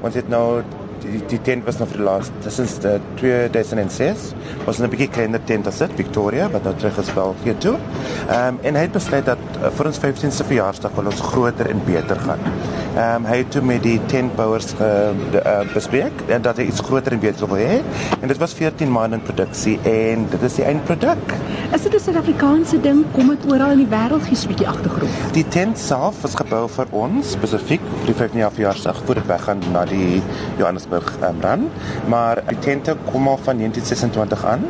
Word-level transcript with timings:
Ons 0.00 0.14
het 0.14 0.28
nou 0.32 0.62
die 1.00 1.20
die 1.30 1.40
tent 1.44 1.64
was 1.64 1.78
nou 1.80 1.86
vir 1.88 2.00
die 2.00 2.06
laaste 2.06 2.52
sinds 2.52 2.76
die 2.84 2.96
2006 3.20 4.26
was 4.66 4.80
'n 4.80 4.90
bietjie 4.92 5.08
kleiner 5.08 5.40
tent 5.44 5.66
as 5.66 5.78
dit 5.78 5.96
Victoria 5.96 6.48
wat 6.50 6.64
nou 6.64 6.74
terug 6.74 6.98
is 6.98 7.14
België 7.14 7.54
toe. 7.58 7.76
Ehm 8.28 8.48
um, 8.48 8.58
en 8.62 8.74
hy 8.74 8.82
het 8.82 8.92
besluit 8.92 9.24
dat 9.24 9.38
uh, 9.62 9.70
vir 9.70 9.86
ons 9.86 9.98
15ste 9.98 10.44
verjaarsdag 10.46 10.92
wil 10.94 11.06
ons 11.06 11.20
groter 11.20 11.70
en 11.70 11.80
beter 11.84 12.16
gaan. 12.26 12.40
Ehm 12.90 13.22
um, 13.22 13.26
hy 13.30 13.36
het 13.38 13.50
toe 13.54 13.60
met 13.62 13.84
die 13.86 14.00
tentbouers 14.10 14.72
uh, 14.82 15.10
uh, 15.38 15.60
bespreek 15.70 16.24
en 16.26 16.42
dat 16.42 16.58
hy 16.58 16.64
iets 16.66 16.80
groter 16.82 17.14
en 17.14 17.20
beter 17.22 17.46
wil 17.46 17.60
hê 17.62 17.76
en 18.18 18.26
dit 18.26 18.38
was 18.42 18.54
14 18.58 18.90
maande 18.90 19.20
in 19.20 19.22
produksie 19.22 19.76
en 19.86 20.24
dit 20.32 20.46
is 20.48 20.56
die 20.58 20.64
eindproduk. 20.66 21.34
Is 21.70 21.84
dit 21.86 21.94
'n 21.94 22.02
Suid-Afrikaanse 22.02 22.80
ding? 22.80 23.04
Kom 23.12 23.28
dit 23.28 23.46
oral 23.46 23.76
in 23.76 23.84
die 23.84 23.92
wêreld 23.92 24.26
gee 24.26 24.34
'n 24.34 24.48
bietjie 24.50 24.68
agtergrond. 24.68 25.12
Die 25.32 25.46
tent 25.48 25.78
self 25.78 26.24
is 26.24 26.34
gebou 26.34 26.68
vir 26.68 26.86
ons 26.90 27.30
spesifiek 27.30 27.80
vir 27.80 28.06
die 28.06 28.14
15 28.14 28.50
verjaarsdag 28.58 29.02
voor 29.06 29.14
dit 29.14 29.26
weggaan 29.26 29.62
na 29.72 29.84
die 29.84 30.22
Johannesburg 30.58 31.14
um, 31.22 31.40
run, 31.40 31.70
maar 32.08 32.42
die 32.48 32.58
tente 32.58 32.96
kom 33.12 33.28
al 33.28 33.38
van 33.38 33.56
1926 33.56 34.44
aan, 34.44 34.66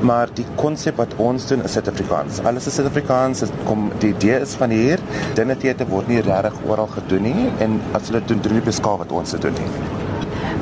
maar 0.00 0.28
die 0.34 0.46
konsep 0.56 0.96
wat 0.96 1.14
ons 1.16 1.46
doen 1.46 1.62
is 1.62 1.72
Suid-Afrikaans. 1.72 2.42
Alles 2.44 2.66
is 2.66 2.74
Suid-Afrikaans. 2.74 3.44
Kom 3.64 3.92
die 3.98 4.10
idee 4.10 4.40
is 4.40 4.54
van 4.54 4.70
hier. 4.70 4.98
Dinge 5.34 5.56
teete 5.56 5.86
word 5.86 6.08
nie 6.08 6.20
regtig 6.20 6.54
oral 6.66 6.86
gedoen 6.86 7.22
nie 7.22 7.50
en 7.60 7.80
as 7.96 8.08
hulle 8.08 8.22
doen 8.24 8.40
doen 8.44 8.58
nie 8.58 8.64
beskaaf 8.64 9.02
wat 9.04 9.12
ons 9.12 9.36
doen 9.44 9.56
nie. 9.58 9.70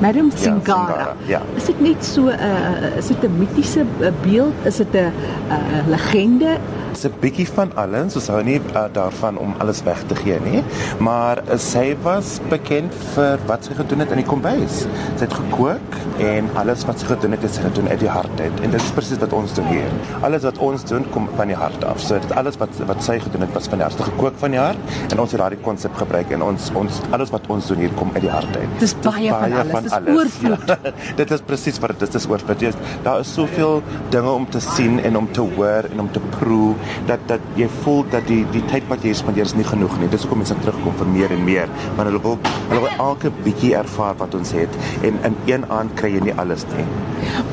Madam 0.00 0.30
Singara. 0.34 1.14
Ja, 1.26 1.38
ja. 1.38 1.40
Is 1.58 1.64
dit 1.70 1.80
net 1.80 2.04
so 2.04 2.22
'n 2.22 2.38
uh, 2.38 2.98
is 2.98 3.06
dit 3.06 3.22
'n 3.22 3.38
mitiese 3.38 3.84
beeld? 4.22 4.54
Is 4.64 4.76
dit 4.76 4.92
'n 4.92 5.12
uh, 5.50 5.88
legende? 5.88 6.58
Dit's 6.98 7.14
'n 7.14 7.20
bietjie 7.20 7.46
van 7.54 7.70
alles. 7.78 8.16
Ons 8.18 8.26
hou 8.26 8.40
nie 8.42 8.58
uh, 8.74 8.88
daarvan 8.92 9.36
om 9.38 9.54
alles 9.62 9.82
weg 9.86 10.00
te 10.10 10.16
gee 10.18 10.38
nie, 10.42 10.62
maar 10.98 11.38
uh, 11.46 11.54
sy 11.54 11.94
was 12.02 12.40
bekend 12.50 12.94
vir 13.14 13.38
wat 13.46 13.68
sy 13.68 13.76
gedoen 13.78 14.02
het 14.02 14.10
in 14.10 14.18
die 14.18 14.26
kombuis. 14.26 14.80
Sy 15.14 15.28
het 15.28 15.36
gekook 15.36 15.98
en 16.18 16.48
alles 16.58 16.82
wat 16.88 16.98
sy 16.98 17.06
gedoen 17.06 17.36
het, 17.36 17.44
het 17.46 17.54
sy 17.54 17.62
gedoen 17.62 17.86
uit 17.92 18.00
die 18.02 18.10
hart 18.10 18.40
uit. 18.40 18.62
En 18.66 18.74
dit 18.74 18.80
is 18.82 18.90
presies 18.96 19.20
wat 19.22 19.36
ons 19.38 19.54
doen 19.54 19.68
hier. 19.70 19.94
Alles 20.26 20.42
wat 20.48 20.58
ons 20.58 20.82
doen 20.90 21.06
kom 21.14 21.28
van 21.38 21.52
die 21.52 21.58
hart 21.60 21.84
af. 21.86 22.00
So 22.02 22.18
dit 22.18 22.34
alles 22.34 22.58
wat 22.58 22.74
wat 22.90 23.04
sy 23.06 23.20
gedoen 23.22 23.46
het 23.46 23.54
was 23.54 23.70
van 23.70 23.78
die 23.78 23.86
hart 23.86 24.02
gekook 24.08 24.42
van 24.42 24.56
die 24.56 24.62
hart 24.62 24.98
en 25.12 25.22
ons 25.22 25.36
het 25.36 25.42
daardie 25.44 25.62
konsep 25.62 25.94
gebruik 26.02 26.34
en 26.34 26.42
ons 26.48 26.72
ons 26.82 27.00
alles 27.14 27.30
wat 27.30 27.46
ons 27.46 27.70
doen 27.70 27.84
hier 27.84 27.94
kom 28.00 28.10
uit 28.16 28.24
die 28.26 28.34
hart 28.34 28.58
uit. 28.58 28.74
Dis 28.82 28.96
baie, 29.06 29.30
baie 29.30 29.54
van 29.54 29.54
alles. 29.54 29.94
Van 29.94 30.00
alles. 30.00 30.18
Oorvloed. 30.18 30.66
Ja, 30.74 30.94
dit 31.22 31.36
is 31.38 31.46
presies 31.46 31.78
wat 31.78 31.94
dit 31.94 32.08
is. 32.08 32.14
Dis 32.18 32.26
oorvloed. 32.26 32.66
Daar 33.06 33.22
is 33.22 33.30
soveel 33.38 33.82
dinge 34.10 34.34
om 34.34 34.50
te 34.50 34.58
sien 34.66 34.98
en 34.98 35.22
om 35.22 35.30
te 35.30 35.46
hoor 35.54 35.86
en 35.92 36.08
om 36.08 36.10
te 36.10 36.26
proe 36.40 36.74
dat 37.08 37.24
dat 37.30 37.44
jy 37.58 37.68
voel 37.82 38.04
dat 38.12 38.26
die 38.30 38.40
die 38.54 38.62
tyd 38.70 38.86
wat 38.90 39.04
jy 39.04 39.14
spandeer 39.16 39.48
is 39.48 39.54
nie 39.58 39.66
genoeg 39.66 39.98
nie. 40.00 40.08
Dis 40.12 40.24
hoekom 40.26 40.42
mense 40.42 40.56
terugkom 40.62 40.96
vir 41.00 41.10
meer 41.12 41.34
en 41.34 41.44
meer, 41.46 41.70
want 41.96 42.10
hulle 42.10 42.22
wil 42.24 42.38
hulle 42.70 42.80
wil 42.84 43.04
elke 43.08 43.32
bietjie 43.44 43.74
ervaar 43.78 44.16
wat 44.20 44.34
ons 44.38 44.52
het 44.56 44.80
en 45.06 45.20
in 45.28 45.38
een 45.50 45.66
aand 45.74 45.94
kry 45.98 46.12
jy 46.16 46.24
nie 46.28 46.36
alles 46.42 46.66
nie. 46.74 46.86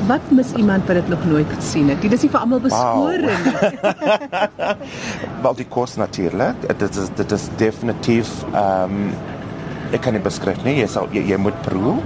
Wat 0.10 0.32
mis 0.36 0.54
iemand 0.60 0.88
wat 0.90 1.02
dit 1.02 1.14
nog 1.14 1.26
nooit 1.30 1.56
gesien 1.58 1.90
het? 1.92 2.02
Dit 2.02 2.18
is 2.18 2.26
nie 2.26 2.32
vir 2.34 2.42
almal 2.42 2.62
beskore 2.64 3.38
wow. 3.38 3.46
nie. 3.46 4.74
Wel 5.46 5.58
die 5.62 5.70
kos 5.78 5.96
natuurlik. 6.02 6.68
Dit 6.68 6.90
is 6.90 7.10
dit 7.16 7.40
is 7.40 7.50
definitief 7.62 8.36
ehm 8.52 9.00
um, 9.00 9.16
ek 9.94 10.02
kan 10.02 10.16
nie 10.18 10.24
beskryf 10.24 10.64
nie. 10.66 10.80
Jy 10.82 10.88
sal 10.92 11.12
jy, 11.14 11.22
jy 11.30 11.38
moet 11.40 11.58
proe 11.64 12.00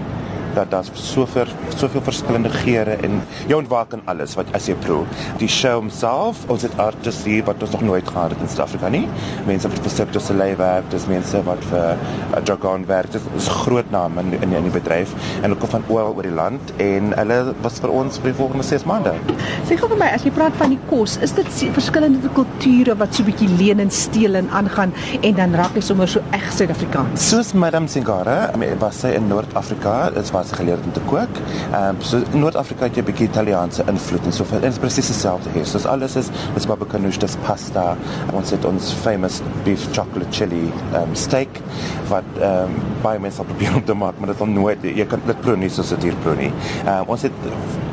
dat 0.56 0.72
daar 0.72 0.88
soveel 0.94 1.50
soveel 1.80 2.02
verskillende 2.04 2.50
geure 2.50 2.98
en 3.06 3.22
jy 3.48 3.56
ontwaak 3.58 3.94
aan 3.96 4.04
alles 4.12 4.36
wat 4.40 4.50
as 4.58 4.68
jy 4.70 4.76
proe. 4.84 5.04
Die 5.42 5.50
show 5.52 5.78
homself, 5.80 6.42
ons 6.52 6.66
het 6.68 6.76
artists 6.82 7.24
hier 7.28 7.46
wat 7.48 7.62
ons 7.64 7.72
nog 7.78 7.86
nooit 7.88 8.08
gehad 8.08 8.34
het 8.34 8.42
in 8.44 8.52
Suid-Afrika 8.52 8.90
nie. 8.94 9.06
Mense 9.48 9.70
wat 9.72 9.80
vir 9.86 9.94
Cirque 9.94 10.16
du 10.16 10.20
Soleil 10.24 10.58
werk, 10.60 10.90
dis 10.92 11.08
mense 11.08 11.44
wat 11.48 11.64
vir 11.70 11.94
uh, 11.94 12.42
Dragon 12.44 12.86
werk. 12.90 13.14
Dit 13.16 13.30
is 13.38 13.48
groot 13.62 13.92
name 13.96 14.26
in, 14.26 14.36
in 14.42 14.58
in 14.60 14.68
die 14.68 14.74
bedryf 14.74 15.14
en 15.40 15.48
hulle 15.48 15.60
kom 15.62 15.72
van 15.76 15.88
oral 15.88 16.18
oor 16.18 16.28
die 16.28 16.36
land 16.36 16.74
en 16.84 17.14
hulle 17.16 17.40
was 17.64 17.80
vir 17.84 17.94
ons 18.02 18.20
vir 18.20 18.34
die 18.34 18.38
volgende 18.42 18.66
6 18.68 18.88
maande. 18.90 19.16
Sê 19.70 19.78
gou 19.80 19.90
vir 19.94 20.02
my 20.02 20.10
as 20.16 20.26
jy 20.28 20.34
praat 20.36 20.58
van 20.60 20.74
die 20.76 20.82
kos, 20.90 21.18
is 21.24 21.36
dit 21.38 21.48
verskillende 21.76 22.34
kulture 22.36 22.98
wat 23.00 23.14
so 23.16 23.24
'n 23.24 23.30
bietjie 23.32 23.50
leen 23.62 23.80
en 23.80 23.92
steel 23.92 24.36
en 24.36 24.50
aangaan 24.50 24.94
en 25.22 25.36
dan 25.36 25.56
raak 25.56 25.76
jy 25.76 25.82
sommer 25.82 26.08
so 26.08 26.20
reg 26.32 26.52
Suid-Afrikaans. 26.58 27.30
Soos 27.30 27.54
Madam 27.54 27.88
Singara, 27.88 28.52
was 28.80 29.02
sy 29.04 29.14
in 29.18 29.28
Noord-Afrika, 29.30 30.10
dit 30.16 30.32
was 30.40 30.54
geleer 30.60 30.80
om 30.84 30.94
te 30.96 31.04
kook. 31.12 31.42
Ehm 31.72 31.96
um, 31.96 32.02
so 32.02 32.22
Noord-Afrika 32.34 32.88
het 32.88 32.96
jy 32.98 33.04
'n 33.04 33.10
bietjie 33.12 33.28
Italiaanse 33.28 33.84
invloed 33.88 34.26
en 34.26 34.34
so 34.34 34.44
veel. 34.44 34.62
Dit 34.66 34.72
is 34.72 34.80
presies 34.80 35.12
dieselfde 35.12 35.50
hier. 35.54 35.66
So 35.66 35.80
alles 35.88 36.16
is 36.16 36.30
dis 36.56 36.68
baba 36.68 36.86
ganoush, 36.92 37.18
dis 37.18 37.38
pasta. 37.46 37.96
Ons 38.34 38.52
het 38.56 38.66
ons 38.66 38.94
famous 39.04 39.42
beef 39.64 39.88
chocolate 39.92 40.32
chili 40.32 40.72
um, 40.94 41.16
steak 41.16 41.62
wat 42.08 42.24
ehm 42.40 42.64
um, 42.64 42.82
baie 43.02 43.20
mense 43.20 43.44
probeer 43.44 43.76
om 43.76 43.84
te 43.84 43.94
maak, 43.94 44.20
maar 44.20 44.34
dit 44.34 44.42
is 44.42 44.54
nooit 44.54 44.84
jy 44.84 45.06
kan 45.06 45.22
dit 45.26 45.42
proe 45.42 45.56
nie 45.58 45.70
soos 45.70 45.90
dit 45.90 46.10
hier 46.10 46.16
proe 46.24 46.36
nie. 46.36 46.52
Ehm 46.86 47.00
um, 47.00 47.16
ons 47.16 47.22
het 47.22 47.34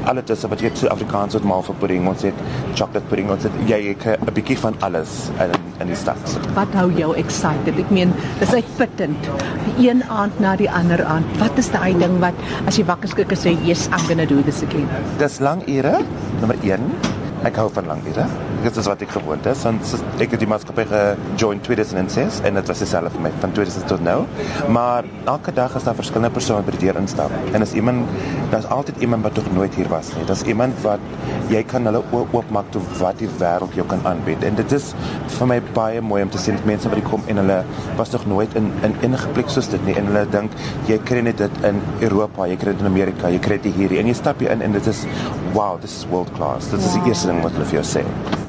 alle 0.06 0.22
dis 0.27 0.43
wat 0.47 0.61
jy 0.62 0.71
het 0.71 0.89
Afrikaans 0.89 1.34
het 1.34 1.44
mal 1.44 1.62
vir 1.67 1.78
pudding, 1.81 2.06
ons 2.09 2.22
het 2.22 2.43
chocolate 2.75 3.06
pudding, 3.11 3.31
ons 3.31 3.43
het 3.43 3.53
jy 3.67 3.97
'n 3.97 4.34
bietjie 4.34 4.59
van 4.59 4.75
alles 4.81 5.31
in 5.41 5.50
in 5.81 5.91
die 5.93 5.97
stad. 5.97 6.17
Wat 6.56 6.72
hou 6.72 6.89
jou 6.97 7.11
excited? 7.21 7.78
Ek 7.78 7.91
meen, 7.91 8.15
dis 8.41 8.53
uitputtend. 8.53 9.28
Die 9.77 9.89
een 9.91 10.03
aand 10.09 10.39
na 10.41 10.56
die 10.56 10.71
ander 10.71 11.05
aand. 11.05 11.27
Wat 11.39 11.59
is 11.59 11.71
daai 11.71 11.93
ding 11.99 12.19
wat 12.22 12.34
as 12.67 12.78
jy 12.78 12.84
wakker 12.89 13.09
skrik 13.09 13.31
en 13.31 13.37
sê, 13.37 13.56
"Yes, 13.65 13.89
I'm 13.89 14.06
going 14.06 14.19
to 14.19 14.27
do 14.27 14.43
this 14.43 14.62
again." 14.62 14.89
Dis 15.19 15.39
lang 15.41 15.62
ure, 15.69 16.00
nommer 16.41 16.56
1. 16.62 16.81
Ek 17.46 17.62
hou 17.62 17.68
van 17.70 17.86
lang 17.86 18.02
ure 18.10 18.26
dit 18.66 18.78
is 18.80 18.88
wat 18.90 19.02
ek 19.04 19.12
gewoond 19.14 19.46
is 19.50 19.62
want 19.66 19.92
ek 20.22 20.32
het 20.34 20.42
die 20.42 20.48
maatskappy 20.50 20.84
gejoin 20.90 21.60
2006 21.64 22.40
en 22.48 22.58
dit 22.58 22.70
was 22.70 22.80
dieselfde 22.82 23.12
vir 23.14 23.24
my 23.26 23.32
van 23.42 23.52
2000 23.54 23.90
tot 23.90 24.02
nou. 24.02 24.16
Maar 24.72 25.06
elke 25.30 25.52
dag 25.54 25.74
is 25.78 25.86
daar 25.86 25.96
verskillende 25.98 26.32
persone 26.34 26.64
by 26.66 26.74
die 26.74 26.86
deur 26.86 26.98
instap. 27.00 27.32
En 27.54 27.62
as 27.62 27.74
iemand 27.78 28.08
daar's 28.52 28.66
altyd 28.72 29.02
iemand 29.04 29.26
wat 29.26 29.38
nog 29.38 29.50
nooit 29.60 29.74
hier 29.78 29.90
was 29.92 30.10
nie. 30.16 30.24
Daar's 30.26 30.42
iemand 30.48 30.78
wat 30.82 31.02
jy 31.52 31.62
kan 31.68 31.86
hulle 31.86 32.02
oopmaak 32.10 32.72
tot 32.74 32.86
wat 32.98 33.20
die 33.22 33.28
wêreld 33.38 33.76
jou 33.78 33.86
kan 33.86 34.02
aanbied. 34.08 34.42
En 34.46 34.58
dit 34.58 34.74
is 34.74 34.90
vir 35.36 35.50
my 35.52 35.60
baie 35.76 36.02
mooi 36.02 36.22
om 36.26 36.32
te 36.32 36.42
sien 36.42 36.58
mense 36.66 36.90
wat 36.90 37.04
kom 37.06 37.22
en 37.30 37.42
hulle 37.42 37.60
was 38.00 38.14
nog 38.16 38.26
nooit 38.32 38.58
in 38.58 38.72
in 38.86 38.96
enige 39.02 39.30
plek 39.36 39.52
soos 39.52 39.70
dit 39.70 39.86
nie. 39.86 39.94
En 40.00 40.10
hulle 40.10 40.24
dink 40.32 40.56
jy 40.90 40.98
kry 41.06 41.22
net 41.26 41.38
dit 41.44 41.62
in 41.68 41.82
Europa 42.00 42.48
jy 42.50 42.58
kry 42.58 42.74
dit 42.74 42.82
in 42.86 42.90
Amerika 42.90 43.30
jy 43.30 43.42
kry 43.42 43.60
dit 43.62 43.74
hier. 43.78 43.98
En 44.00 44.10
jy 44.10 44.16
stap 44.18 44.42
hier 44.42 44.54
in 44.56 44.64
en 44.66 44.74
dit 44.78 44.90
is 44.90 45.06
wow 45.54 45.76
this 45.80 46.00
is 46.00 46.10
world 46.10 46.32
class. 46.34 46.72
Dit 46.72 46.82
is 46.82 46.98
die 46.98 47.12
eerste 47.12 47.30
ding 47.30 47.35
wat 47.44 47.52
hulle 47.56 47.69
vir 47.70 47.80
jou 47.80 47.86
sê 47.97 48.45